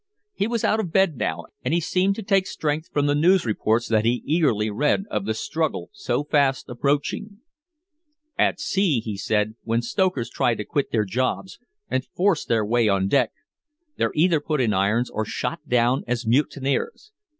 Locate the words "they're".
13.97-14.09